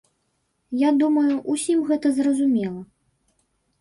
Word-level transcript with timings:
Я 0.87 0.93
думаю, 1.03 1.35
усім 1.55 1.85
гэта 1.91 2.07
зразумела. 2.19 2.81